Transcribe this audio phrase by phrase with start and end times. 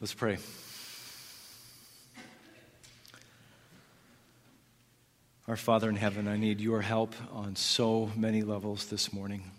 [0.00, 0.38] Let's pray.
[5.48, 9.50] Our Father in heaven, I need your help on so many levels this morning.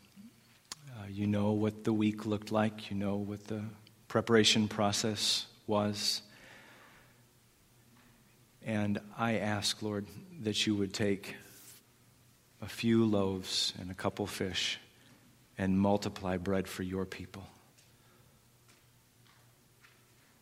[0.92, 3.64] Uh, you know what the week looked like, you know what the
[4.08, 6.22] preparation process was.
[8.66, 10.08] And I ask, Lord,
[10.44, 11.36] that you would take
[12.62, 14.80] a few loaves and a couple fish
[15.58, 17.46] and multiply bread for your people.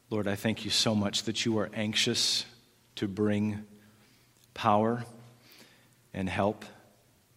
[0.10, 2.46] Lord, I thank you so much that you are anxious
[2.96, 3.66] to bring
[4.54, 5.04] power
[6.14, 6.64] and help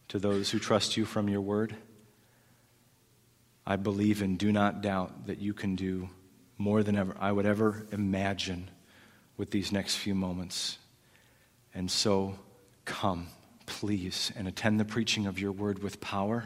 [0.08, 1.74] to those who trust you from your word.
[3.66, 6.10] I believe and do not doubt that you can do
[6.58, 8.70] more than ever I would ever imagine
[9.36, 10.78] with these next few moments.
[11.74, 12.38] And so
[12.84, 13.26] come,
[13.66, 16.44] please, and attend the preaching of your word with power.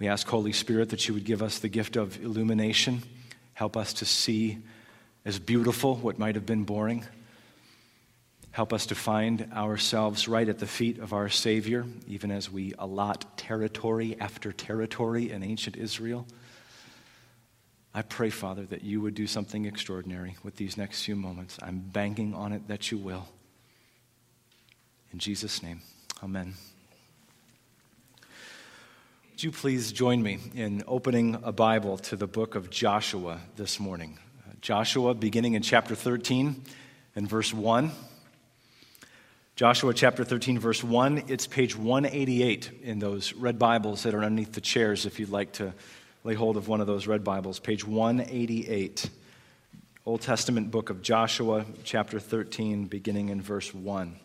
[0.00, 3.04] We ask, Holy Spirit, that you would give us the gift of illumination,
[3.54, 4.58] help us to see
[5.28, 7.04] as beautiful what might have been boring.
[8.50, 12.72] Help us to find ourselves right at the feet of our Savior, even as we
[12.78, 16.26] allot territory after territory in ancient Israel.
[17.92, 21.58] I pray, Father, that you would do something extraordinary with these next few moments.
[21.60, 23.28] I'm banking on it that you will.
[25.12, 25.82] In Jesus' name,
[26.24, 26.54] amen.
[29.32, 33.78] Would you please join me in opening a Bible to the book of Joshua this
[33.78, 34.18] morning?
[34.60, 36.62] Joshua, beginning in chapter 13
[37.14, 37.92] and verse 1.
[39.54, 41.24] Joshua chapter 13, verse 1.
[41.28, 45.52] It's page 188 in those red Bibles that are underneath the chairs if you'd like
[45.52, 45.72] to
[46.24, 47.60] lay hold of one of those red Bibles.
[47.60, 49.08] Page 188.
[50.04, 54.16] Old Testament book of Joshua, chapter 13, beginning in verse 1.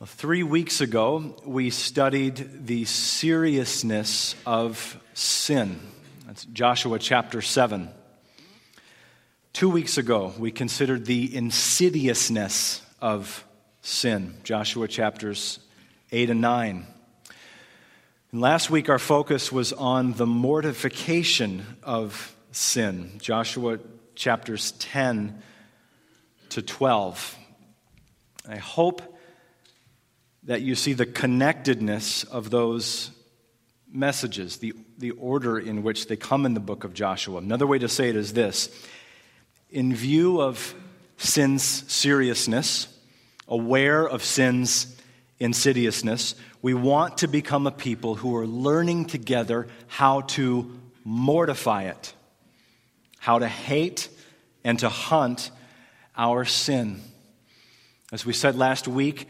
[0.00, 5.80] Well, three weeks ago, we studied the seriousness of sin.
[6.28, 7.88] That's Joshua chapter 7.
[9.54, 13.46] Two weeks ago, we considered the insidiousness of
[13.80, 15.58] sin, Joshua chapters
[16.12, 16.86] 8 and 9.
[18.32, 23.78] And last week, our focus was on the mortification of sin, Joshua
[24.14, 25.42] chapters 10
[26.50, 27.38] to 12.
[28.46, 29.18] I hope
[30.42, 33.12] that you see the connectedness of those
[33.92, 37.38] messages, the, the order in which they come in the book of Joshua.
[37.38, 38.68] Another way to say it is this
[39.70, 40.74] In view of
[41.16, 42.88] sin's seriousness,
[43.46, 44.96] aware of sin's
[45.40, 52.12] insidiousness, we want to become a people who are learning together how to mortify it,
[53.18, 54.08] how to hate
[54.64, 55.50] and to hunt
[56.16, 57.00] our sin.
[58.12, 59.28] As we said last week,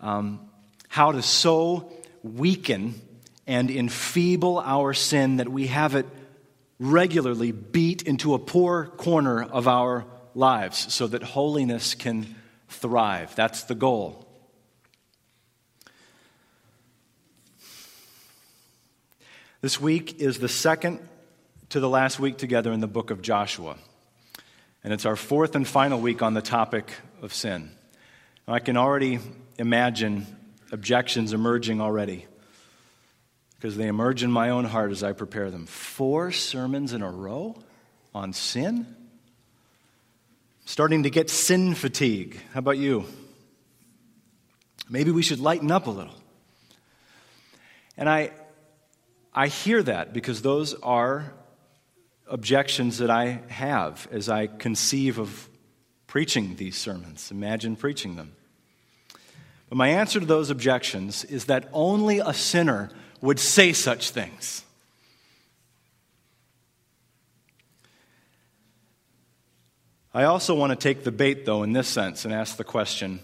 [0.00, 0.40] um,
[0.88, 3.00] how to so weaken
[3.46, 6.06] and enfeeble our sin that we have it
[6.78, 12.34] regularly beat into a poor corner of our lives so that holiness can
[12.68, 13.34] thrive.
[13.36, 14.26] That's the goal.
[19.60, 21.00] This week is the second
[21.70, 23.76] to the last week together in the book of Joshua.
[24.82, 27.70] And it's our fourth and final week on the topic of sin.
[28.46, 29.20] I can already
[29.58, 30.26] imagine
[30.70, 32.26] objections emerging already
[33.56, 35.66] because they emerge in my own heart as I prepare them.
[35.66, 37.56] Four sermons in a row
[38.14, 38.94] on sin?
[40.64, 42.40] Starting to get sin fatigue.
[42.52, 43.04] How about you?
[44.88, 46.14] Maybe we should lighten up a little.
[47.96, 48.32] And I,
[49.34, 51.32] I hear that because those are
[52.26, 55.48] objections that I have as I conceive of
[56.06, 57.30] preaching these sermons.
[57.30, 58.32] Imagine preaching them.
[59.68, 62.90] But my answer to those objections is that only a sinner
[63.24, 64.62] would say such things.
[70.12, 73.20] I also want to take the bait, though, in this sense and ask the question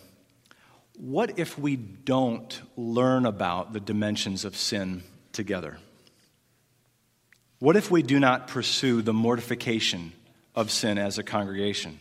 [0.96, 5.02] what if we don't learn about the dimensions of sin
[5.32, 5.76] together?
[7.58, 10.12] What if we do not pursue the mortification
[10.54, 12.00] of sin as a congregation?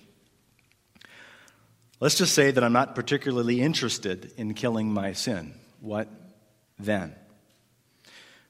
[2.00, 5.54] Let's just say that I'm not particularly interested in killing my sin.
[5.81, 6.07] What
[6.78, 7.13] then?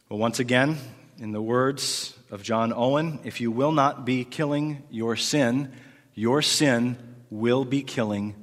[0.10, 0.80] Well, once again,
[1.20, 5.72] in the words of John Owen, if you will not be killing your sin,
[6.16, 6.98] your sin
[7.30, 8.34] will be killing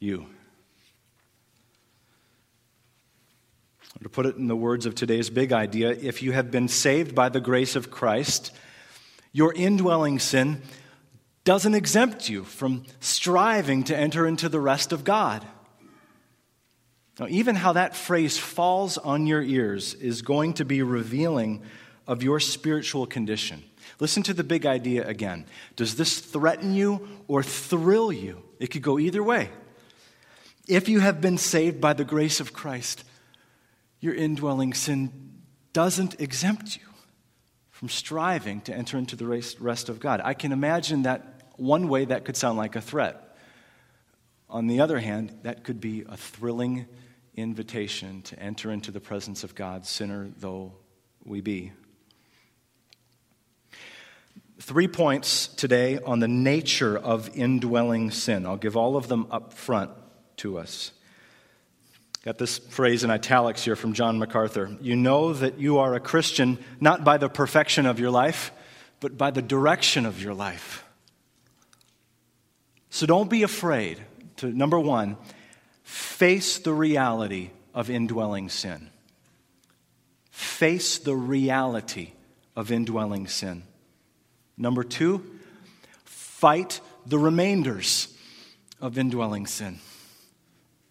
[0.00, 0.24] you.
[4.02, 7.14] To put it in the words of today's big idea, if you have been saved
[7.14, 8.50] by the grace of Christ,
[9.32, 10.62] your indwelling sin
[11.44, 15.46] doesn't exempt you from striving to enter into the rest of God.
[17.20, 21.62] Now, even how that phrase falls on your ears is going to be revealing
[22.06, 23.62] of your spiritual condition.
[24.00, 25.44] Listen to the big idea again.
[25.76, 28.42] Does this threaten you or thrill you?
[28.58, 29.50] It could go either way.
[30.66, 33.04] If you have been saved by the grace of Christ,
[34.00, 35.32] your indwelling sin
[35.72, 36.86] doesn't exempt you
[37.70, 40.20] from striving to enter into the rest of God.
[40.24, 43.36] I can imagine that one way that could sound like a threat.
[44.48, 46.86] On the other hand, that could be a thrilling
[47.34, 50.72] invitation to enter into the presence of God, sinner though
[51.24, 51.72] we be.
[54.60, 58.46] Three points today on the nature of indwelling sin.
[58.46, 59.90] I'll give all of them up front
[60.38, 60.92] to us.
[62.24, 64.76] Got this phrase in italics here from John MacArthur.
[64.80, 68.52] You know that you are a Christian not by the perfection of your life,
[69.00, 70.84] but by the direction of your life.
[72.90, 74.00] So don't be afraid
[74.36, 75.16] to, number one,
[75.82, 78.88] face the reality of indwelling sin.
[80.30, 82.12] Face the reality
[82.56, 83.64] of indwelling sin.
[84.56, 85.24] Number two,
[86.04, 88.08] fight the remainders
[88.80, 89.78] of indwelling sin.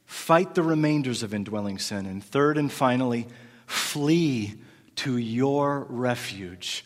[0.06, 2.06] Fight the remainders of indwelling sin.
[2.06, 3.28] And third and finally,
[3.66, 4.56] flee
[4.98, 6.86] to your refuge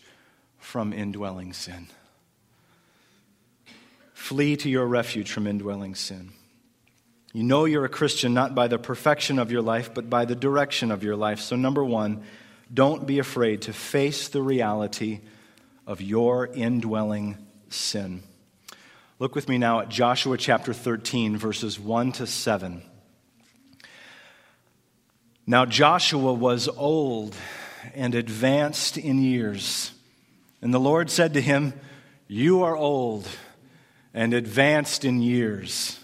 [0.57, 1.87] from indwelling sin.
[4.13, 6.31] Flee to your refuge from indwelling sin.
[7.35, 10.37] You know you're a Christian not by the perfection of your life, but by the
[10.37, 11.41] direction of your life.
[11.41, 12.23] So, number one,
[12.73, 15.19] don't be afraid to face the reality
[15.85, 17.37] of your indwelling
[17.67, 18.23] sin.
[19.19, 22.81] Look with me now at Joshua chapter 13, verses 1 to 7.
[25.45, 27.35] Now Joshua was old
[27.93, 29.91] and advanced in years.
[30.61, 31.73] And the Lord said to him,
[32.29, 33.27] You are old
[34.13, 35.99] and advanced in years,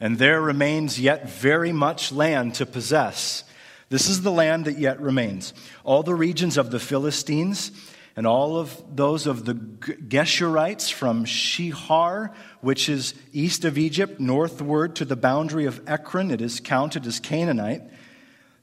[0.00, 3.44] and there remains yet very much land to possess.
[3.90, 5.54] This is the land that yet remains.
[5.82, 7.72] All the regions of the Philistines
[8.16, 14.96] and all of those of the Geshurites from Shihor, which is east of Egypt, northward
[14.96, 17.82] to the boundary of Ekron, it is counted as Canaanite.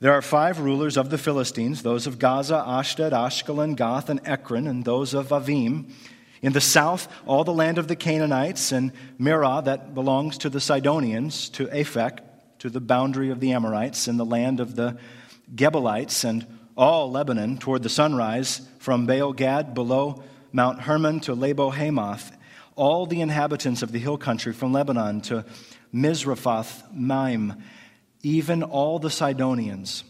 [0.02, 4.68] There are five rulers of the Philistines those of Gaza, Ashdod, Ashkelon, Gath, and Ekron,
[4.68, 5.90] and those of Avvim.
[6.46, 10.60] In the south, all the land of the Canaanites, and Mearah, that belongs to the
[10.60, 12.20] Sidonians, to Aphek,
[12.60, 14.96] to the boundary of the Amorites, and the land of the
[15.56, 16.46] Gebalites, and
[16.78, 20.22] all Lebanon toward the sunrise, from Baal Gad below
[20.54, 22.38] Mount Hermon to Lebo Hamath,
[22.76, 25.46] all the inhabitants of the hill country from Lebanon to
[25.92, 27.56] Misrephoth Maim
[28.26, 30.04] even all the Sidonians.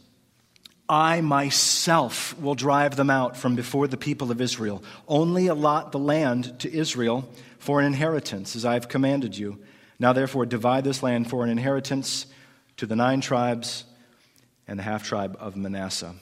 [0.87, 4.83] I myself will drive them out from before the people of Israel.
[5.07, 7.27] Only allot the land to Israel
[7.57, 9.59] for an inheritance, as I have commanded you.
[9.97, 12.27] Now, therefore, divide this land for an inheritance
[12.77, 13.85] to the nine tribes
[14.67, 16.13] and the half tribe of Manasseh.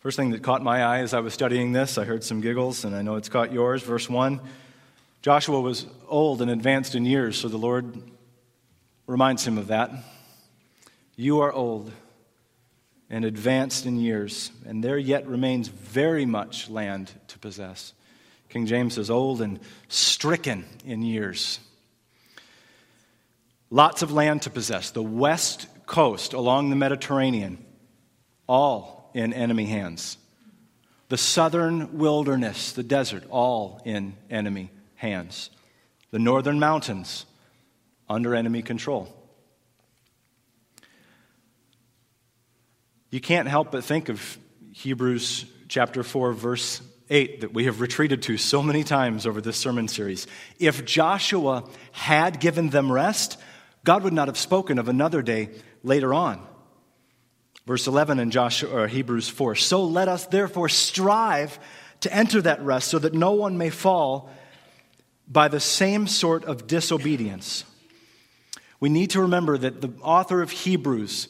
[0.00, 2.84] First thing that caught my eye as I was studying this, I heard some giggles,
[2.84, 3.82] and I know it's caught yours.
[3.82, 4.40] Verse 1
[5.22, 8.02] Joshua was old and advanced in years, so the Lord
[9.06, 9.90] reminds him of that.
[11.16, 11.92] You are old
[13.08, 17.92] and advanced in years, and there yet remains very much land to possess.
[18.48, 21.60] King James says, old and stricken in years.
[23.70, 24.90] Lots of land to possess.
[24.90, 27.64] The west coast along the Mediterranean,
[28.48, 30.16] all in enemy hands.
[31.08, 35.50] The southern wilderness, the desert, all in enemy hands.
[36.10, 37.26] The northern mountains,
[38.08, 39.14] under enemy control.
[43.14, 44.38] You can't help but think of
[44.72, 49.56] Hebrews chapter 4, verse 8, that we have retreated to so many times over this
[49.56, 50.26] sermon series.
[50.58, 53.38] If Joshua had given them rest,
[53.84, 55.50] God would not have spoken of another day
[55.84, 56.44] later on.
[57.68, 61.60] Verse 11 in Joshua, Hebrews 4 So let us therefore strive
[62.00, 64.28] to enter that rest so that no one may fall
[65.28, 67.62] by the same sort of disobedience.
[68.80, 71.28] We need to remember that the author of Hebrews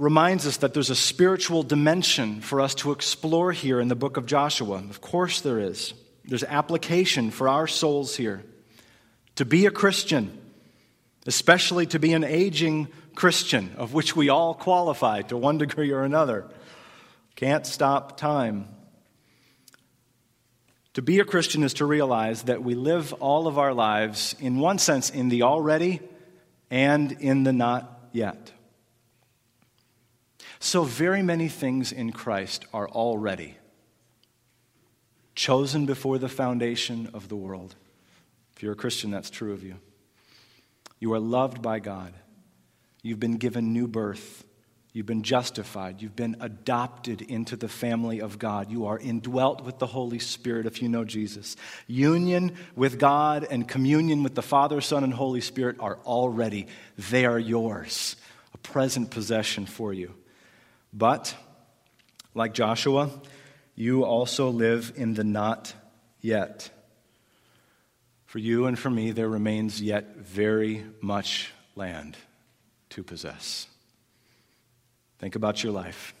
[0.00, 4.16] reminds us that there's a spiritual dimension for us to explore here in the book
[4.16, 4.76] of Joshua.
[4.76, 5.92] Of course, there is.
[6.24, 8.42] There's application for our souls here.
[9.36, 10.40] To be a Christian,
[11.26, 16.02] especially to be an aging Christian, of which we all qualify to one degree or
[16.02, 16.46] another,
[17.36, 18.68] can't stop time.
[20.94, 24.60] To be a Christian is to realize that we live all of our lives, in
[24.60, 26.00] one sense, in the already
[26.70, 28.52] and in the not yet.
[30.60, 33.56] So, very many things in Christ are already
[35.34, 37.74] chosen before the foundation of the world.
[38.54, 39.76] If you're a Christian, that's true of you.
[40.98, 42.12] You are loved by God.
[43.02, 44.44] You've been given new birth
[44.92, 46.02] You've been justified.
[46.02, 48.72] You've been adopted into the family of God.
[48.72, 51.54] You are indwelt with the Holy Spirit if you know Jesus.
[51.86, 56.66] Union with God and communion with the Father, Son, and Holy Spirit are already,
[56.98, 58.16] they are yours,
[58.52, 60.12] a present possession for you.
[60.92, 61.34] But,
[62.34, 63.10] like Joshua,
[63.74, 65.72] you also live in the not
[66.20, 66.70] yet.
[68.26, 72.16] For you and for me, there remains yet very much land
[72.90, 73.66] to possess.
[75.18, 76.14] Think about your life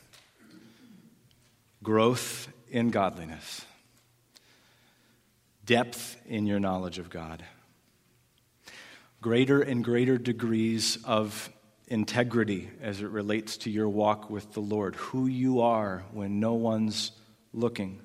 [1.82, 3.64] growth in godliness,
[5.64, 7.44] depth in your knowledge of God,
[9.22, 11.50] greater and greater degrees of
[11.90, 16.54] integrity as it relates to your walk with the Lord, who you are when no
[16.54, 17.10] one's
[17.52, 18.00] looking,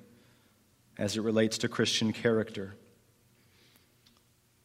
[0.98, 2.74] as it relates to Christian character.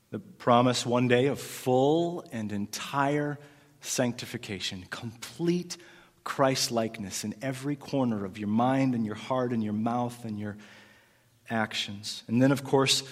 [0.10, 3.40] The promise one day of full and entire
[3.80, 5.78] sanctification, complete
[6.24, 10.40] Christ likeness in every corner of your mind and your heart and your mouth and
[10.40, 10.58] your
[11.50, 12.24] actions.
[12.28, 13.04] And then, of course,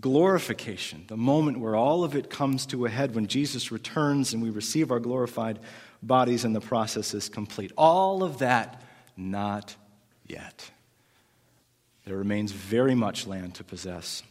[0.00, 4.42] glorification, the moment where all of it comes to a head when Jesus returns and
[4.42, 5.58] we receive our glorified
[6.02, 7.72] bodies and the process is complete.
[7.76, 8.82] All of that,
[9.16, 9.74] not
[10.26, 10.70] yet.
[12.04, 14.22] There remains very much land to possess.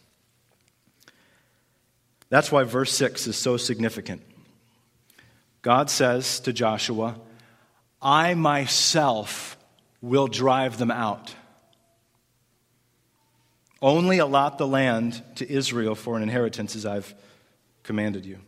[2.30, 4.22] That's why verse 6 is so significant.
[5.62, 7.16] God says to Joshua,
[8.02, 9.58] I myself
[10.02, 11.36] will drive them out.
[13.82, 17.16] Only allot the land to Israel for an inheritance as I've
[17.84, 18.40] commanded you.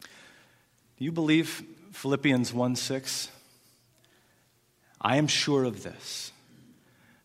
[0.00, 1.62] Do you believe
[1.92, 3.28] Philippians 1 6?
[5.00, 6.32] I am sure of this,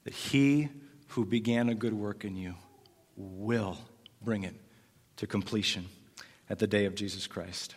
[0.03, 0.69] that he
[1.09, 2.55] who began a good work in you
[3.15, 3.77] will
[4.21, 4.55] bring it
[5.17, 5.87] to completion
[6.49, 7.75] at the day of Jesus Christ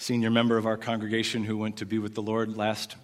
[0.00, 2.96] senior member of our congregation who went to be with the Lord last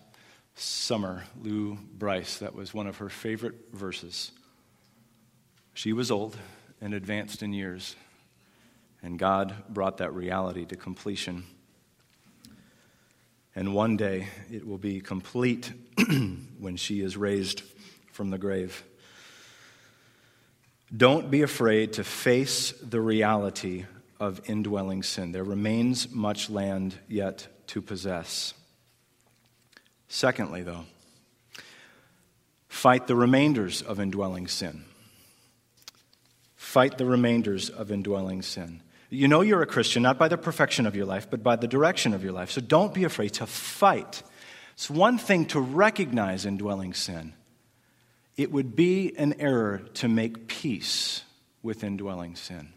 [0.57, 2.39] summer, Lou Bryce.
[2.39, 4.33] That was one of her favorite verses.
[5.75, 6.37] She was old
[6.81, 7.95] and advanced in years,
[9.03, 11.45] and God brought that reality to completion.
[13.55, 15.73] And one day it will be complete
[16.59, 17.63] when she is raised
[18.13, 18.85] from the grave.
[20.95, 23.85] Don't be afraid to face the reality
[24.19, 25.33] of indwelling sin.
[25.33, 28.55] There remains much land yet to possess.
[30.09, 30.85] Secondly, though,
[32.69, 34.85] fight the remainders of indwelling sin.
[36.55, 38.83] Fight the remainders of indwelling sin.
[39.09, 41.69] You know you're a Christian not by the perfection of your life, but by the
[41.69, 42.51] direction of your life.
[42.51, 44.23] So don't be afraid to fight.
[44.75, 47.33] It's one thing to recognize indwelling sin,
[48.37, 51.23] it would be an error to make peace
[51.63, 52.69] with indwelling sin.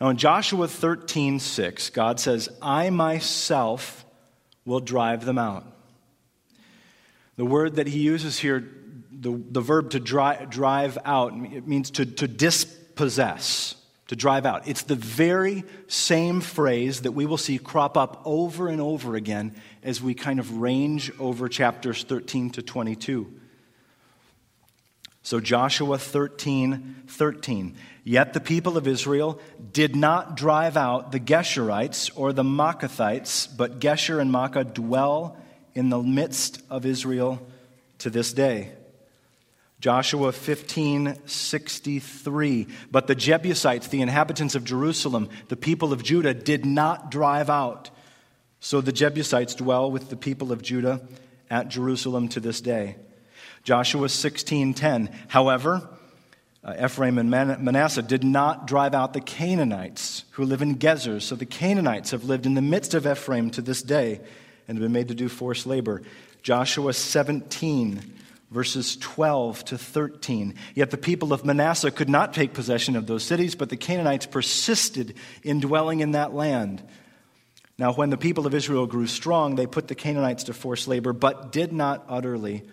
[0.00, 4.04] Now, in Joshua 13, 6, God says, I myself
[4.64, 5.64] will drive them out.
[7.36, 8.68] The word that he uses here,
[9.12, 13.76] the, the verb to dri- drive out, it means to, to dispossess,
[14.08, 14.66] to drive out.
[14.66, 19.54] It's the very same phrase that we will see crop up over and over again
[19.82, 23.32] as we kind of range over chapters 13 to 22.
[25.28, 27.76] So, Joshua 13, 13.
[28.02, 29.38] Yet the people of Israel
[29.74, 35.36] did not drive out the Geshurites or the Maachathites, but Geshur and Maacah dwell
[35.74, 37.46] in the midst of Israel
[37.98, 38.72] to this day.
[39.80, 47.10] Joshua 15:63 But the Jebusites the inhabitants of Jerusalem the people of Judah did not
[47.10, 47.90] drive out
[48.60, 51.06] so the Jebusites dwell with the people of Judah
[51.50, 52.96] at Jerusalem to this day
[53.64, 55.88] Joshua 16:10 However
[56.64, 61.22] uh, Ephraim and Man- Manasseh did not drive out the Canaanites who live in Gezer.
[61.22, 64.20] So the Canaanites have lived in the midst of Ephraim to this day
[64.66, 66.02] and have been made to do forced labor.
[66.42, 68.02] Joshua 17,
[68.50, 70.54] verses 12 to 13.
[70.74, 74.26] Yet the people of Manasseh could not take possession of those cities, but the Canaanites
[74.26, 76.82] persisted in dwelling in that land.
[77.78, 81.12] Now, when the people of Israel grew strong, they put the Canaanites to forced labor,
[81.12, 82.64] but did not utterly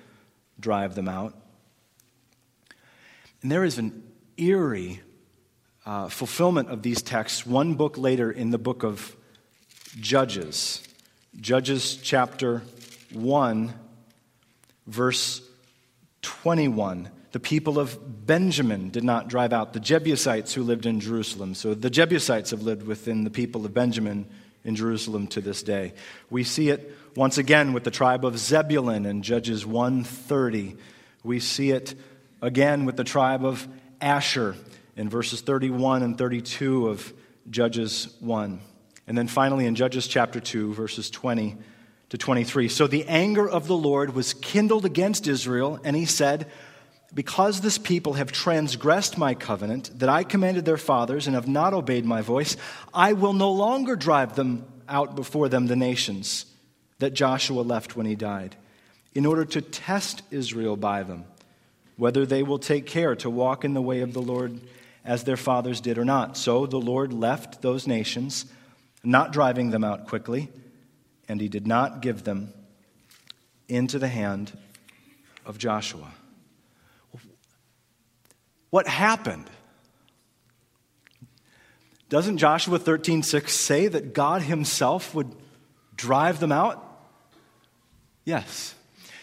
[0.60, 1.36] drive them out.
[3.42, 4.04] And there is an
[4.38, 5.02] eerie
[5.86, 9.16] uh, fulfillment of these texts one book later in the book of
[10.00, 10.82] Judges.
[11.40, 12.64] Judges chapter
[13.14, 13.74] 1,
[14.88, 15.42] verse
[16.22, 17.10] 21.
[17.32, 21.54] The people of Benjamin did not drive out the Jebusites who lived in Jerusalem.
[21.54, 24.26] So the Jebusites have lived within the people of Benjamin
[24.64, 25.94] in Jerusalem to this day.
[26.30, 30.76] We see it once again with the tribe of Zebulun in Judges 130.
[31.24, 31.96] We see it
[32.42, 33.68] again with the tribe of
[34.02, 34.56] Asher
[34.98, 37.14] in verses 31 and 32 of
[37.50, 38.60] Judges 1.
[39.08, 41.56] And then finally in Judges chapter 2, verses 20
[42.10, 42.68] to 23.
[42.68, 46.52] So the anger of the Lord was kindled against Israel, and he said,
[47.14, 51.74] Because this people have transgressed my covenant that I commanded their fathers and have not
[51.74, 52.58] obeyed my voice,
[52.94, 56.46] I will no longer drive them out before them, the nations
[57.00, 58.56] that Joshua left when he died,
[59.14, 61.26] in order to test Israel by them,
[61.98, 64.60] whether they will take care to walk in the way of the Lord
[65.04, 66.36] as their fathers did or not.
[66.36, 68.46] So the Lord left those nations,
[69.04, 70.50] not driving them out quickly
[71.28, 72.54] and he did not give them
[73.68, 74.58] into the hand
[75.46, 76.12] of Joshua.
[78.70, 79.50] What happened?
[82.10, 85.36] Doesn't Joshua 13:6 say that God himself would
[85.96, 86.84] drive them out?
[88.26, 88.76] Yes.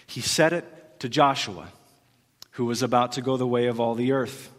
[0.06, 1.68] He said it to Joshua,
[2.52, 4.50] who was about to go the way of all the earth.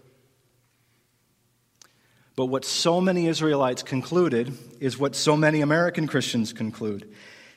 [2.36, 7.12] But what so many Israelites concluded is what so many American Christians conclude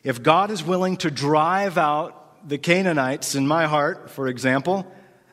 [0.05, 4.87] if God is willing to drive out the Canaanites in my heart, for example,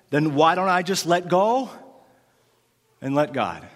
[0.09, 1.69] then why don't I just let go
[2.99, 3.67] and let God?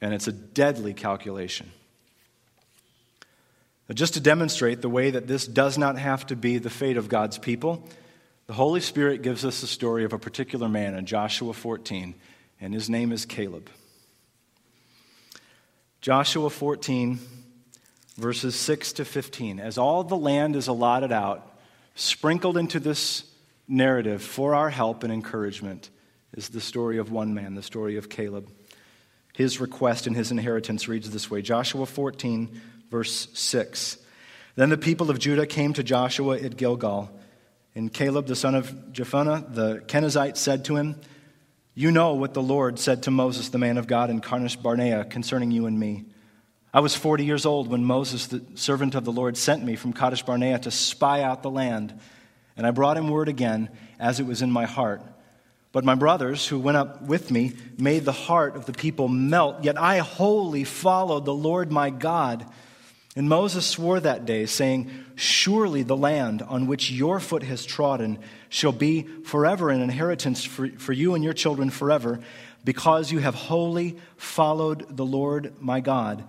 [0.00, 1.72] And it's a deadly calculation.
[3.92, 7.08] Just to demonstrate the way that this does not have to be the fate of
[7.08, 7.88] God's people,
[8.46, 12.14] the Holy Spirit gives us the story of a particular man in Joshua 14,
[12.60, 13.70] and his name is Caleb.
[16.00, 17.18] Joshua 14
[18.18, 19.60] verses 6 to 15.
[19.60, 21.56] As all the land is allotted out,
[21.94, 23.24] sprinkled into this
[23.66, 25.88] narrative for our help and encouragement
[26.36, 28.50] is the story of one man, the story of Caleb.
[29.34, 33.98] His request and his inheritance reads this way Joshua 14, verse 6.
[34.56, 37.10] Then the people of Judah came to Joshua at Gilgal.
[37.74, 40.96] And Caleb, the son of Jephunneh, the Kenizzite, said to him,
[41.74, 45.04] You know what the Lord said to Moses, the man of God, in Kadesh Barnea
[45.04, 46.06] concerning you and me.
[46.74, 49.92] I was 40 years old when Moses, the servant of the Lord, sent me from
[49.92, 51.98] Kadesh Barnea to spy out the land.
[52.56, 53.70] And I brought him word again
[54.00, 55.02] as it was in my heart.
[55.70, 59.62] But my brothers, who went up with me, made the heart of the people melt.
[59.62, 62.44] Yet I wholly followed the Lord my God.
[63.18, 68.20] And Moses swore that day, saying, Surely the land on which your foot has trodden
[68.48, 72.20] shall be forever an inheritance for, for you and your children forever,
[72.64, 76.22] because you have wholly followed the Lord my God.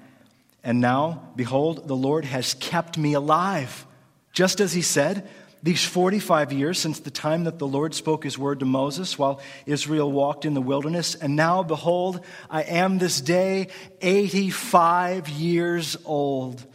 [0.64, 3.86] And now, behold, the Lord has kept me alive.
[4.34, 5.30] Just as he said,
[5.62, 9.42] these 45 years since the time that the Lord spoke his word to Moses while
[9.68, 11.14] Israel walked in the wilderness.
[11.14, 13.68] And now, behold, I am this day
[14.02, 16.66] 85 years old.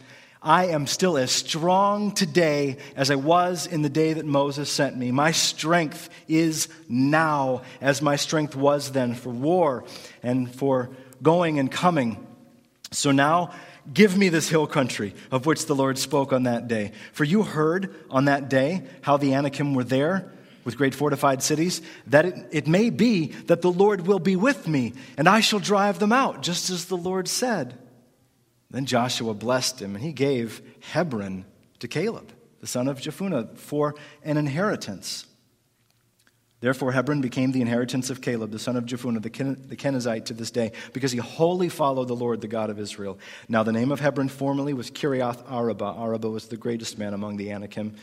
[0.45, 4.95] I am still as strong today as I was in the day that Moses sent
[4.95, 5.11] me.
[5.11, 9.83] My strength is now as my strength was then for war
[10.21, 10.91] and for
[11.23, 12.25] going and coming.
[12.91, 13.51] So now,
[13.93, 16.91] Give me this hill country of which the Lord spoke on that day.
[17.13, 20.31] For you heard on that day how the Anakim were there
[20.63, 24.67] with great fortified cities, that it, it may be that the Lord will be with
[24.67, 27.77] me, and I shall drive them out, just as the Lord said.
[28.69, 31.45] Then Joshua blessed him, and he gave Hebron
[31.79, 35.25] to Caleb, the son of Jephunneh, for an inheritance.
[36.61, 40.25] Therefore, Hebron became the inheritance of Caleb, the son of Jephunneh, the, Ken- the Kenizzite,
[40.25, 43.19] to this day, because he wholly followed the Lord, the God of Israel.
[43.47, 45.85] Now, the name of Hebron formerly was Kiriath Arba.
[45.85, 47.95] Arba was the greatest man among the Anakim,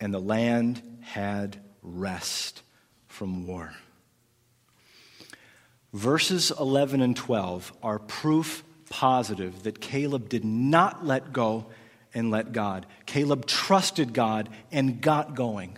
[0.00, 2.62] and the land had rest
[3.06, 3.74] from war.
[5.92, 8.64] Verses 11 and 12 are proof
[8.94, 11.66] positive that Caleb did not let go
[12.14, 12.86] and let God.
[13.06, 15.76] Caleb trusted God and got going.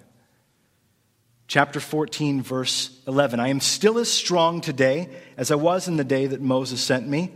[1.48, 3.40] Chapter 14, verse 11.
[3.40, 7.08] I am still as strong today as I was in the day that Moses sent
[7.08, 7.32] me.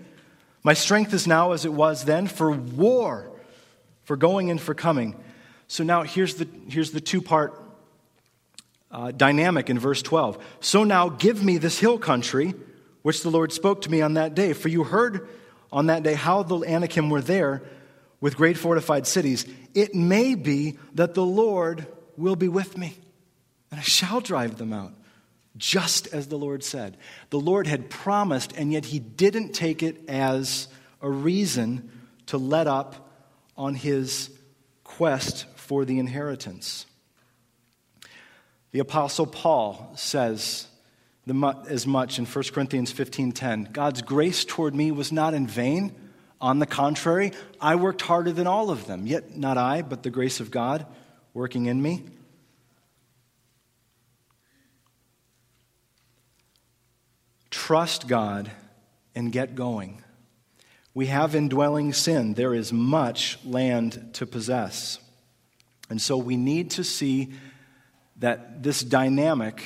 [0.62, 3.31] My strength is now as it was then for war,
[4.05, 5.19] for going and for coming.
[5.66, 7.59] So now here's the, here's the two part
[8.90, 10.45] uh, dynamic in verse 12.
[10.61, 12.53] So now give me this hill country,
[13.01, 14.53] which the Lord spoke to me on that day.
[14.53, 15.27] For you heard
[15.72, 17.62] on that day how the Anakim were there
[18.20, 19.46] with great fortified cities.
[19.74, 22.96] It may be that the Lord will be with me
[23.70, 24.92] and I shall drive them out,
[25.56, 26.96] just as the Lord said.
[27.30, 30.68] The Lord had promised, and yet he didn't take it as
[31.00, 31.90] a reason
[32.26, 33.09] to let up
[33.56, 34.30] on his
[34.85, 36.87] quest for the inheritance.
[38.72, 40.66] The apostle Paul says
[41.69, 43.69] as much in 1 Corinthians 15:10.
[43.73, 45.95] God's grace toward me was not in vain.
[46.40, 49.07] On the contrary, I worked harder than all of them.
[49.07, 50.87] Yet not I, but the grace of God
[51.35, 52.05] working in me.
[57.51, 58.51] Trust God
[59.14, 60.03] and get going.
[60.95, 62.35] We have indwelling sin.
[62.35, 64.99] There is much land to possess.
[65.88, 67.33] And so we need to see
[68.16, 69.64] that this dynamic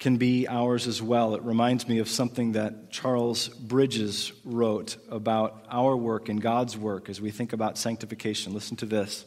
[0.00, 1.34] can be ours as well.
[1.34, 7.10] It reminds me of something that Charles Bridges wrote about our work and God's work
[7.10, 8.54] as we think about sanctification.
[8.54, 9.26] Listen to this.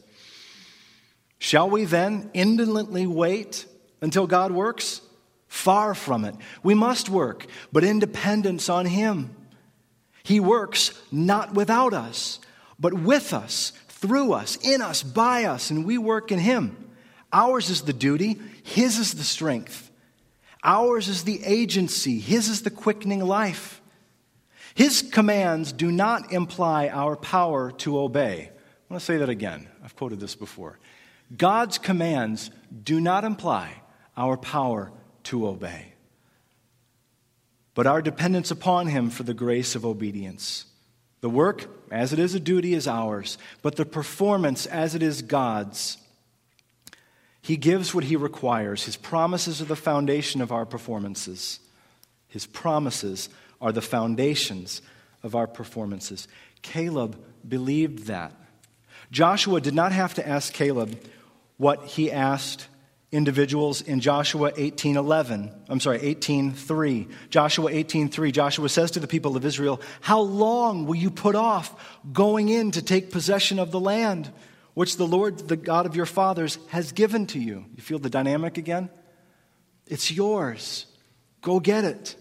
[1.38, 3.68] Shall we then indolently wait
[4.02, 5.02] until God works?
[5.48, 6.34] Far from it.
[6.64, 9.36] We must work, but in dependence on Him.
[10.24, 12.40] He works not without us,
[12.80, 16.76] but with us, through us, in us, by us, and we work in Him.
[17.32, 19.92] Ours is the duty, His is the strength.
[20.63, 23.82] Ours is the agency, His is the quickening life.
[24.76, 28.49] His commands do not imply our power to obey.
[28.49, 29.67] I want to say that again.
[29.84, 30.80] I've quoted this before.
[31.36, 32.49] God's commands
[32.84, 33.82] do not imply
[34.15, 34.91] our power
[35.23, 35.93] to obey,
[37.73, 40.65] but our dependence upon Him for the grace of obedience.
[41.21, 45.21] The work, as it is a duty, is ours, but the performance, as it is
[45.21, 45.97] God's,
[47.44, 48.86] he gives what He requires.
[48.86, 51.60] His promises are the foundation of our performances.
[52.30, 53.28] His promises
[53.60, 54.82] are the foundations
[55.22, 56.30] of our performances.
[56.62, 58.32] Caleb believed that.
[59.12, 60.98] Joshua did not have to ask Caleb
[61.58, 62.68] what he asked
[63.12, 65.52] individuals in Joshua 18:11.
[65.68, 67.10] I'm sorry, 18:3.
[67.30, 68.32] Joshua 18:3.
[68.32, 71.76] Joshua says to the people of Israel, "How long will you put off
[72.14, 74.32] going in to take possession of the land?"
[74.74, 77.66] Which the Lord, the God of your fathers, has given to you.
[77.76, 78.90] You feel the dynamic again?
[79.88, 80.86] It's yours.
[81.42, 82.16] Go get it.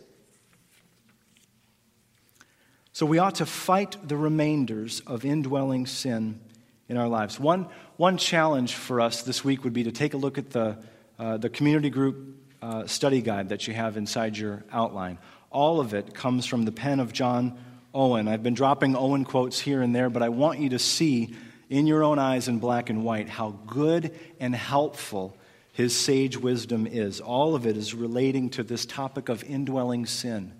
[2.92, 6.40] So we ought to fight the remainders of indwelling sin
[6.88, 7.40] in our lives.
[7.40, 10.76] One, one challenge for us this week would be to take a look at the,
[11.18, 15.18] uh, the community group uh, study guide that you have inside your outline.
[15.50, 17.58] All of it comes from the pen of John
[17.94, 18.28] Owen.
[18.28, 21.34] I've been dropping Owen quotes here and there, but I want you to see
[21.72, 25.34] in your own eyes in black and white how good and helpful
[25.72, 27.18] his sage wisdom is.
[27.18, 30.52] All of it is relating to this topic of indwelling sin.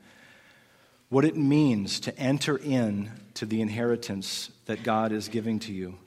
[1.11, 5.99] What it means to enter in to the inheritance that God is giving to you.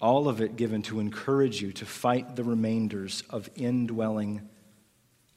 [0.00, 4.48] All of it given to encourage you to fight the remainders of indwelling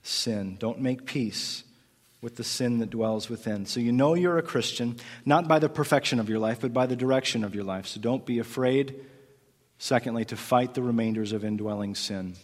[0.01, 0.57] sin.
[0.59, 1.63] Don't make peace
[2.21, 3.65] with the sin that dwells within.
[3.65, 6.85] So you know you're a Christian, not by the perfection of your life, but by
[6.85, 7.87] the direction of your life.
[7.87, 8.95] So don't be afraid,
[9.79, 12.35] secondly, to fight the remainders of indwelling sin.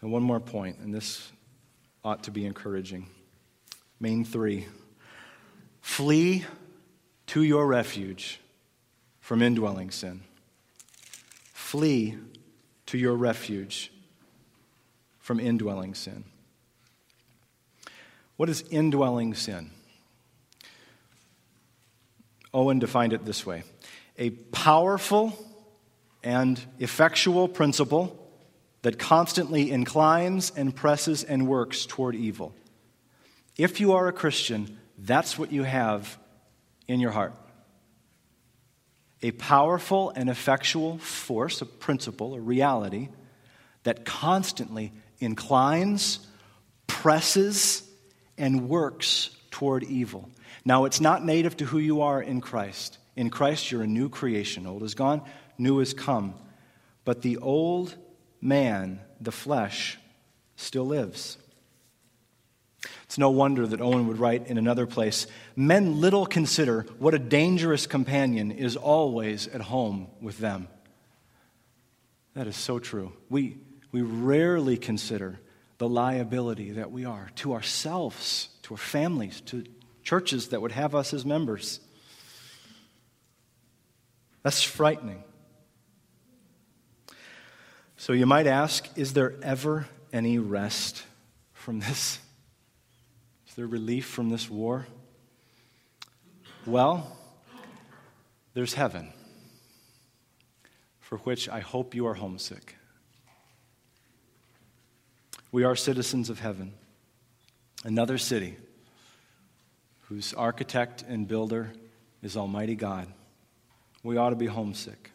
[0.00, 1.30] And one more point, and this
[2.04, 3.06] ought to be encouraging.
[4.00, 4.66] Main three
[5.80, 6.44] flee
[7.28, 8.40] to your refuge
[9.20, 10.22] from indwelling sin.
[11.52, 12.18] Flee
[12.86, 13.92] to your refuge
[15.20, 16.24] from indwelling sin.
[18.36, 19.70] What is indwelling sin?
[22.54, 23.64] Owen defined it this way
[24.18, 25.32] a powerful
[26.22, 28.18] and effectual principle
[28.82, 32.54] that constantly inclines and presses and works toward evil.
[33.56, 36.18] If you are a Christian, that's what you have
[36.88, 37.34] in your heart.
[39.22, 43.08] A powerful and effectual force, a principle, a reality
[43.84, 46.26] that constantly inclines,
[46.86, 47.88] presses,
[48.38, 50.28] and works toward evil.
[50.64, 52.98] Now, it's not native to who you are in Christ.
[53.16, 54.66] In Christ, you're a new creation.
[54.66, 55.22] Old is gone,
[55.58, 56.34] new is come.
[57.04, 57.94] But the old
[58.40, 59.98] man, the flesh,
[60.56, 61.38] still lives.
[63.04, 67.18] It's no wonder that Owen would write in another place Men little consider what a
[67.18, 70.68] dangerous companion is always at home with them.
[72.34, 73.12] That is so true.
[73.28, 73.58] We,
[73.90, 75.40] we rarely consider
[75.82, 79.64] the liability that we are to ourselves, to our families, to
[80.04, 81.80] churches that would have us as members.
[84.44, 85.24] That's frightening.
[87.96, 91.02] So you might ask is there ever any rest
[91.52, 92.20] from this?
[93.48, 94.86] Is there relief from this war?
[96.64, 97.16] Well,
[98.54, 99.12] there's heaven,
[101.00, 102.76] for which I hope you are homesick.
[105.52, 106.72] We are citizens of heaven,
[107.84, 108.56] another city
[110.08, 111.74] whose architect and builder
[112.22, 113.06] is Almighty God.
[114.02, 115.10] We ought to be homesick.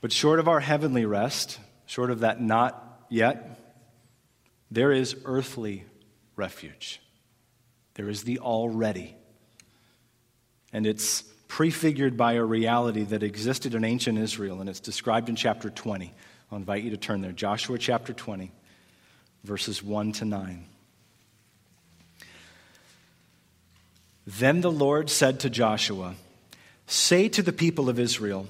[0.00, 3.60] But short of our heavenly rest, short of that not yet,
[4.70, 5.84] there is earthly
[6.34, 7.02] refuge.
[7.92, 9.16] There is the already.
[10.72, 15.36] And it's prefigured by a reality that existed in ancient Israel, and it's described in
[15.36, 16.14] chapter 20.
[16.50, 17.32] I'll invite you to turn there.
[17.32, 18.52] Joshua chapter 20
[19.44, 20.64] verses 1 to 9.
[24.26, 26.14] Then the Lord said to Joshua,
[26.86, 28.46] Say to the people of Israel,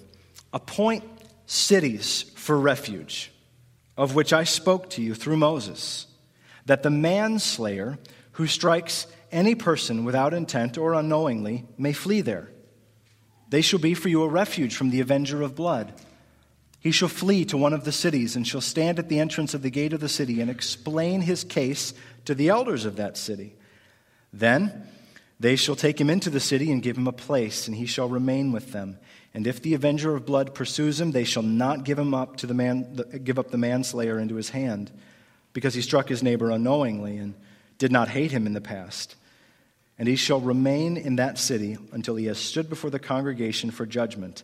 [0.53, 1.05] Appoint
[1.46, 3.31] cities for refuge,
[3.96, 6.07] of which I spoke to you through Moses,
[6.66, 7.98] that the manslayer
[8.33, 12.48] who strikes any person without intent or unknowingly may flee there.
[13.51, 15.92] They shall be for you a refuge from the avenger of blood.
[16.80, 19.62] He shall flee to one of the cities and shall stand at the entrance of
[19.62, 21.92] the gate of the city and explain his case
[22.24, 23.54] to the elders of that city.
[24.32, 24.86] Then,
[25.40, 28.08] they shall take him into the city and give him a place, and he shall
[28.08, 28.98] remain with them.
[29.34, 32.46] And if the avenger of blood pursues him, they shall not give him up to
[32.46, 34.90] the man, give up the manslayer into his hand,
[35.52, 37.34] because he struck his neighbor unknowingly and
[37.78, 39.14] did not hate him in the past.
[39.98, 43.86] And he shall remain in that city until he has stood before the congregation for
[43.86, 44.42] judgment,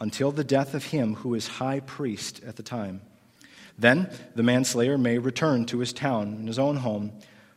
[0.00, 3.00] until the death of him who is high priest at the time.
[3.78, 7.12] Then the manslayer may return to his town and his own home,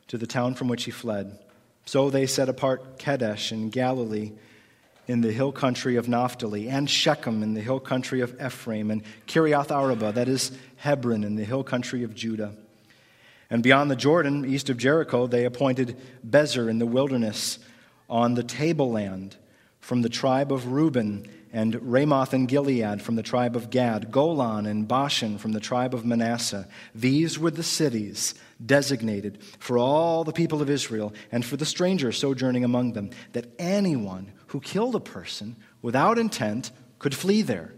[0.07, 1.37] to the town from which he fled.
[1.85, 4.33] So they set apart Kadesh in Galilee
[5.07, 9.03] in the hill country of Naphtali, and Shechem in the hill country of Ephraim, and
[9.25, 12.53] Kiriath Arba, that is Hebron, in the hill country of Judah.
[13.49, 15.95] And beyond the Jordan, east of Jericho, they appointed
[16.27, 17.59] Bezer in the wilderness
[18.09, 19.37] on the tableland
[19.79, 24.65] from the tribe of Reuben, and Ramoth and Gilead from the tribe of Gad, Golan
[24.65, 26.67] and Bashan from the tribe of Manasseh.
[26.93, 32.11] These were the cities designated for all the people of Israel and for the stranger
[32.11, 37.73] sojourning among them, that anyone who killed a person without intent could flee there,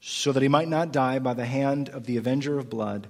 [0.00, 3.08] so that he might not die by the hand of the avenger of blood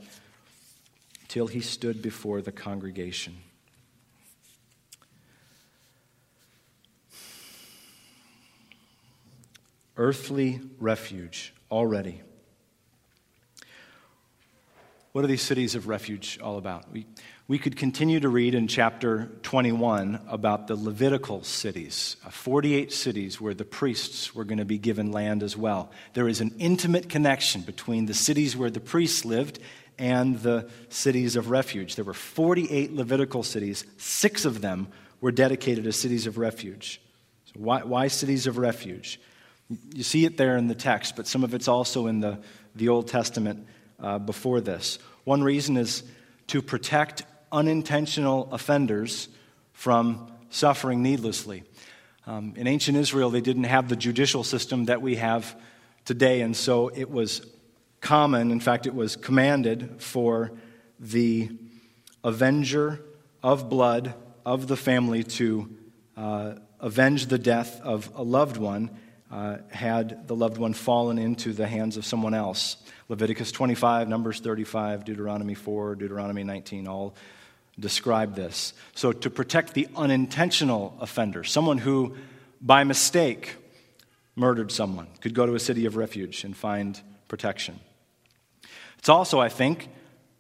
[1.29, 3.37] till he stood before the congregation.
[9.97, 12.23] Earthly refuge already.
[15.13, 16.93] What are these cities of refuge all about?
[16.93, 17.07] We,
[17.49, 23.41] we could continue to read in chapter 21 about the Levitical cities, uh, 48 cities
[23.41, 25.91] where the priests were going to be given land as well.
[26.13, 29.59] There is an intimate connection between the cities where the priests lived
[29.99, 31.95] and the cities of refuge.
[31.95, 34.89] There were 48 Levitical cities, six of them
[35.23, 37.01] were dedicated as cities of refuge.
[37.47, 39.19] So why, why cities of refuge?
[39.69, 42.39] You see it there in the text, but some of it's also in the,
[42.75, 43.67] the Old Testament
[43.99, 44.99] uh, before this.
[45.25, 46.05] One reason is
[46.49, 49.29] to protect unintentional offenders
[49.73, 51.65] from suffering needlessly.
[52.27, 55.57] Um, in ancient Israel, they didn't have the judicial system that we have
[56.05, 57.45] today, and so it was
[58.01, 60.53] common, in fact, it was commanded for
[61.01, 61.51] the
[62.23, 63.01] avenger
[63.43, 65.69] of blood of the family to
[66.17, 68.91] uh, avenge the death of a loved one
[69.31, 72.77] uh, had the loved one fallen into the hands of someone else.
[73.09, 77.15] Leviticus 25, Numbers 35, Deuteronomy 4, Deuteronomy 19 all
[77.79, 78.73] describe this.
[78.95, 82.17] So, to protect the unintentional offender, someone who
[82.61, 83.57] by mistake
[84.35, 87.81] murdered someone, could go to a city of refuge and find protection.
[88.99, 89.89] It's also, I think,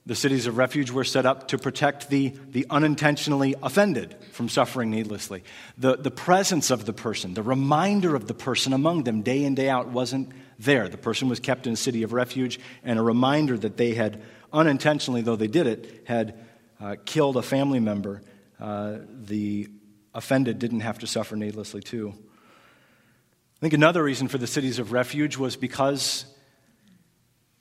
[0.07, 4.89] the cities of refuge were set up to protect the, the unintentionally offended from suffering
[4.89, 5.43] needlessly.
[5.77, 9.57] The, the presence of the person, the reminder of the person among them day in,
[9.57, 10.89] day out wasn't there.
[10.89, 14.23] The person was kept in a city of refuge, and a reminder that they had
[14.53, 16.39] unintentionally, though they did it, had
[16.81, 18.23] uh, killed a family member.
[18.61, 19.69] Uh, the
[20.15, 22.15] offended didn't have to suffer needlessly, too.
[22.15, 26.27] I think another reason for the cities of refuge was because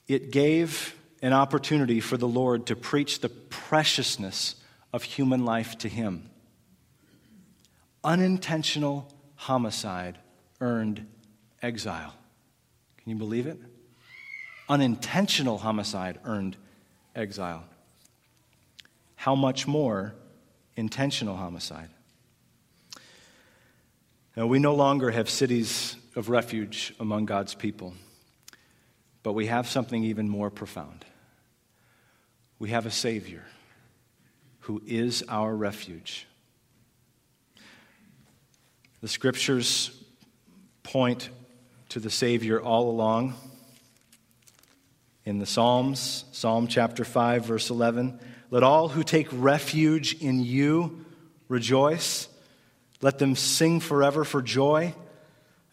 [0.07, 4.55] it gave an opportunity for the Lord to preach the preciousness
[4.93, 6.29] of human life to him.
[8.03, 10.17] Unintentional homicide
[10.61, 11.05] earned
[11.61, 12.13] exile.
[12.97, 13.59] Can you believe it?
[14.69, 16.57] Unintentional homicide earned
[17.15, 17.63] exile.
[19.15, 20.15] How much more
[20.75, 21.89] intentional homicide?
[24.35, 27.93] Now, we no longer have cities of refuge among God's people.
[29.25, 31.03] But we have something even more profound.
[32.59, 33.43] We have a Savior
[34.59, 36.27] who is our refuge.
[39.01, 39.99] The scriptures
[40.83, 41.31] point
[41.89, 43.33] to the Savior all along.
[45.25, 48.19] In the Psalms, Psalm chapter 5, verse 11,
[48.51, 51.03] let all who take refuge in you
[51.47, 52.29] rejoice.
[53.01, 54.93] Let them sing forever for joy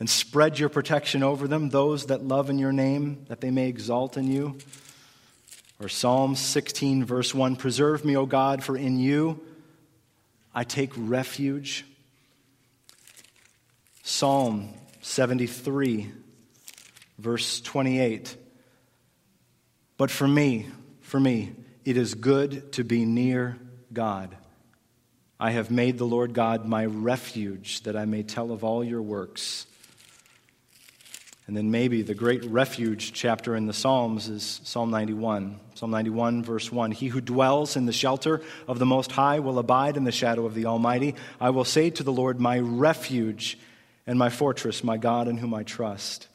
[0.03, 3.69] and spread your protection over them, those that love in your name, that they may
[3.69, 4.59] exalt in you.
[5.81, 9.41] Or Psalm 16, verse 1 Preserve me, O God, for in you
[10.53, 11.85] I take refuge.
[14.03, 16.11] Psalm 73,
[17.21, 18.37] verse 28.
[19.97, 20.67] But for me,
[21.03, 21.53] for me,
[21.85, 23.57] it is good to be near
[23.93, 24.37] God.
[25.38, 29.01] I have made the Lord God my refuge, that I may tell of all your
[29.01, 29.67] works.
[31.46, 35.59] And then maybe the great refuge chapter in the Psalms is Psalm 91.
[35.74, 39.59] Psalm 91, verse 1 He who dwells in the shelter of the Most High will
[39.59, 41.16] abide in the shadow of the Almighty.
[41.40, 43.59] I will say to the Lord, My refuge
[44.07, 46.28] and my fortress, my God in whom I trust.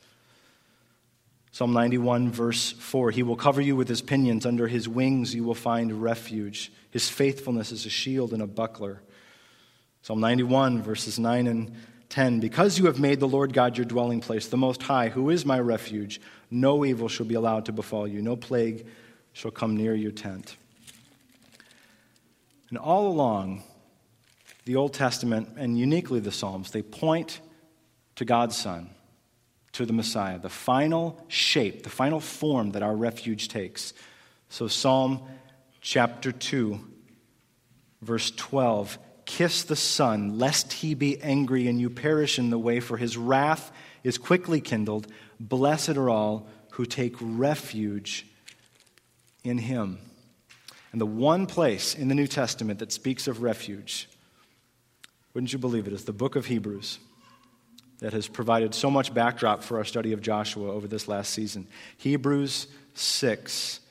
[1.51, 4.45] Psalm 91, verse 4 He will cover you with his pinions.
[4.45, 6.71] Under his wings you will find refuge.
[6.91, 9.01] His faithfulness is a shield and a buckler.
[10.01, 11.75] Psalm 91, verses 9 and
[12.09, 15.29] 10 Because you have made the Lord God your dwelling place, the Most High, who
[15.29, 18.85] is my refuge, no evil shall be allowed to befall you, no plague
[19.33, 20.55] shall come near your tent.
[22.69, 23.63] And all along
[24.65, 27.39] the Old Testament, and uniquely the Psalms, they point
[28.15, 28.89] to God's Son,
[29.73, 33.93] to the Messiah, the final shape, the final form that our refuge takes.
[34.49, 35.21] So, Psalm
[35.81, 36.79] chapter 2,
[38.01, 42.79] verse 12 Kiss the Son, lest he be angry and you perish in the way,
[42.79, 43.71] for his wrath
[44.03, 45.05] is quickly kindled.
[45.39, 48.25] Blessed are all who take refuge
[49.43, 49.99] in him.
[50.93, 54.07] And the one place in the New Testament that speaks of refuge,
[55.33, 56.97] wouldn't you believe it, is the book of Hebrews
[57.99, 61.67] that has provided so much backdrop for our study of Joshua over this last season.
[61.97, 63.81] Hebrews 6,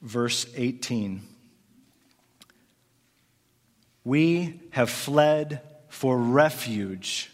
[0.00, 1.22] verse 18.
[4.08, 7.30] We have fled for refuge,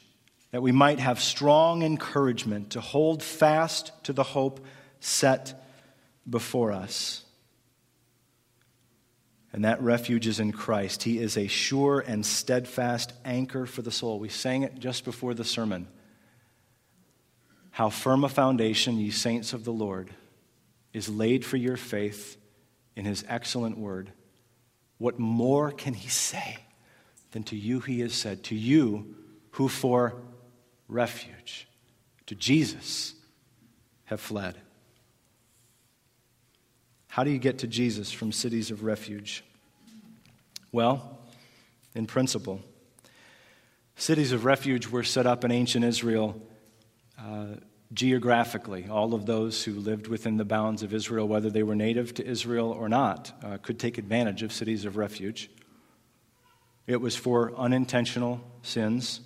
[0.51, 4.59] that we might have strong encouragement to hold fast to the hope
[4.99, 5.65] set
[6.29, 7.23] before us.
[9.53, 11.05] And that refuge is in Christ.
[11.05, 14.19] He is a sure and steadfast anchor for the soul.
[14.19, 15.87] We sang it just before the sermon.
[17.71, 20.11] How firm a foundation, ye saints of the Lord,
[20.93, 22.37] is laid for your faith
[22.97, 24.11] in his excellent word.
[24.99, 26.64] What more can he say
[27.35, 29.17] than to you he has said, to you
[29.51, 30.15] who for
[30.87, 31.67] refuge,
[32.27, 33.13] to Jesus,
[34.05, 34.57] have fled?
[37.09, 39.43] How do you get to Jesus from cities of refuge?
[40.71, 41.19] Well,
[41.93, 42.61] in principle,
[43.97, 46.41] cities of refuge were set up in ancient Israel
[47.19, 47.57] uh,
[47.93, 48.87] geographically.
[48.89, 52.25] All of those who lived within the bounds of Israel, whether they were native to
[52.25, 55.51] Israel or not, uh, could take advantage of cities of refuge.
[56.87, 59.21] It was for unintentional sins.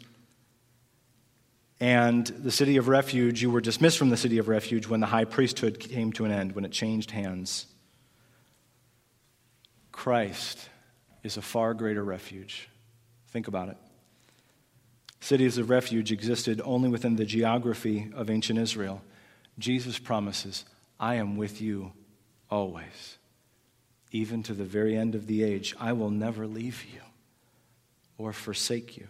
[1.81, 5.07] And the city of refuge, you were dismissed from the city of refuge when the
[5.07, 7.67] high priesthood came to an end, when it changed hands.
[9.93, 10.69] Christ
[11.23, 12.69] is a far greater refuge.
[13.29, 13.77] Think about it.
[15.21, 19.03] Cities of refuge existed only within the geography of ancient Israel.
[19.59, 20.65] Jesus promises,
[21.01, 21.93] I am with you
[22.51, 23.19] always,
[24.13, 25.75] even to the very end of the age.
[25.81, 27.01] I will never leave you
[28.19, 29.07] or forsake you.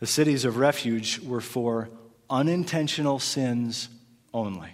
[0.00, 1.90] The cities of refuge were for
[2.30, 3.88] unintentional sins
[4.32, 4.70] only,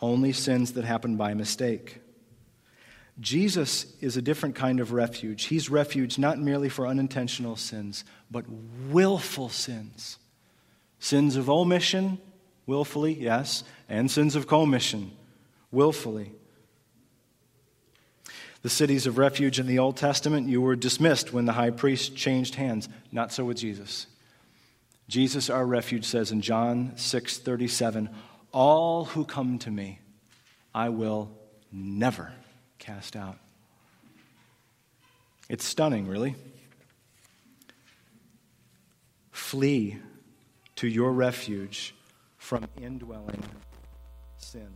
[0.00, 2.00] only sins that happened by mistake.
[3.20, 5.44] Jesus is a different kind of refuge.
[5.44, 8.44] He's refuge not merely for unintentional sins, but
[8.90, 10.18] willful sins.
[10.98, 12.18] Sins of omission,
[12.66, 15.10] willfully, yes, and sins of commission,
[15.70, 16.32] willfully.
[18.62, 22.16] The cities of refuge in the Old Testament, you were dismissed when the high priest
[22.16, 22.88] changed hands.
[23.10, 24.06] Not so with Jesus.
[25.08, 28.08] Jesus, our refuge, says in John 6 37,
[28.52, 29.98] All who come to me,
[30.74, 31.30] I will
[31.72, 32.32] never
[32.78, 33.36] cast out.
[35.48, 36.36] It's stunning, really.
[39.32, 39.98] Flee
[40.76, 41.94] to your refuge
[42.38, 43.42] from indwelling
[44.36, 44.68] sin.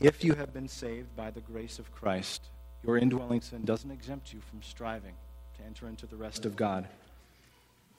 [0.00, 2.42] If you have been saved by the grace of Christ,
[2.84, 5.14] your indwelling sin doesn't exempt you from striving
[5.56, 6.86] to enter into the rest of God.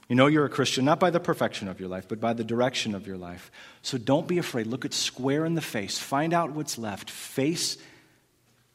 [0.08, 2.44] You know you're a Christian not by the perfection of your life, but by the
[2.44, 3.50] direction of your life.
[3.82, 4.66] So don't be afraid.
[4.66, 5.98] Look it square in the face.
[5.98, 7.10] Find out what's left.
[7.10, 7.76] Face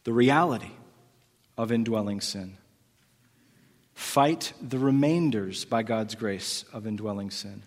[0.03, 0.71] the reality
[1.57, 2.57] of indwelling sin.
[3.95, 7.63] Fight the remainders by God's grace of indwelling sin.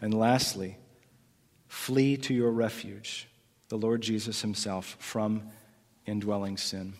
[0.00, 0.76] And lastly,
[1.66, 3.28] flee to your refuge,
[3.74, 5.50] the Lord Jesus Himself, from
[6.06, 6.92] indwelling sin.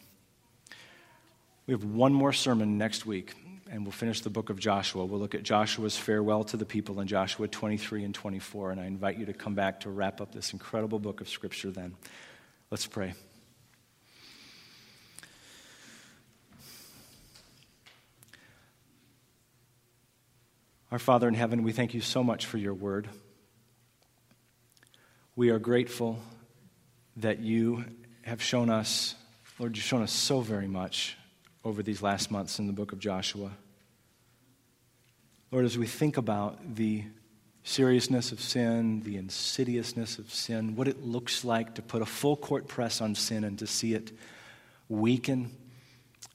[1.68, 3.33] We have one more sermon next week,
[3.70, 5.05] and we'll finish the book of Joshua.
[5.05, 8.87] We'll look at Joshua's farewell to the people in Joshua 23 and 24, and I
[8.87, 11.95] invite you to come back to wrap up this incredible book of Scripture then.
[12.72, 13.14] Let's pray.
[20.91, 23.09] Our Father in heaven, we thank you so much for your word.
[25.37, 26.18] We are grateful
[27.17, 27.85] that you
[28.23, 29.15] have shown us,
[29.59, 31.17] Lord, you've shown us so very much
[31.65, 33.51] over these last months in the book of Joshua.
[35.51, 37.05] Lord, as we think about the
[37.62, 42.37] seriousness of sin, the insidiousness of sin, what it looks like to put a full
[42.37, 44.12] court press on sin and to see it
[44.89, 45.51] weaken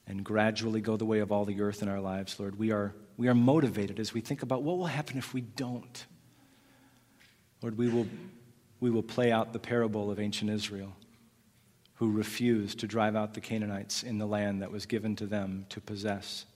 [0.06, 2.94] and gradually go the way of all the earth in our lives, Lord, we are,
[3.16, 6.06] we are motivated as we think about what will happen if we don't.
[7.62, 8.06] Lord, we will,
[8.80, 10.96] we will play out the parable of ancient Israel
[11.94, 15.66] who refused to drive out the Canaanites in the land that was given to them
[15.68, 16.46] to possess.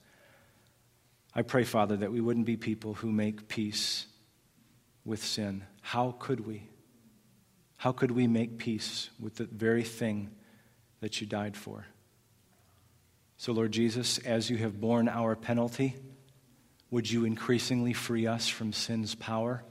[1.35, 4.07] I pray, Father, that we wouldn't be people who make peace
[5.05, 5.63] with sin.
[5.81, 6.67] How could we?
[7.77, 10.31] How could we make peace with the very thing
[11.01, 11.85] that you died for?
[13.37, 15.95] So, Lord Jesus, as you have borne our penalty,
[16.89, 19.63] would you increasingly free us from sin's power?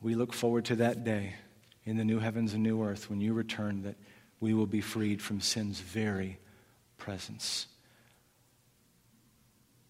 [0.00, 1.34] We look forward to that day
[1.84, 3.96] in the new heavens and new earth when you return that
[4.40, 6.38] we will be freed from sin's very
[6.96, 7.66] presence.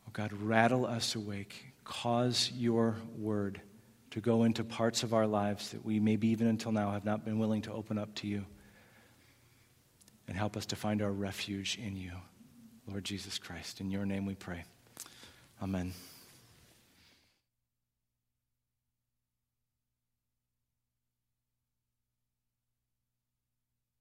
[0.07, 1.67] Oh God, rattle us awake.
[1.85, 3.61] Cause your word
[4.11, 7.25] to go into parts of our lives that we maybe even until now have not
[7.25, 8.45] been willing to open up to you.
[10.27, 12.13] And help us to find our refuge in you,
[12.87, 13.81] Lord Jesus Christ.
[13.81, 14.65] In your name we pray.
[15.61, 15.93] Amen.